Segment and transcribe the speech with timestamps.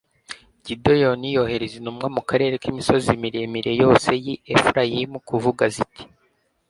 [0.65, 6.03] gideyoni yohereza intumwa mu karere k'imisozi miremire yose y'i efurayimu kuvuga ziti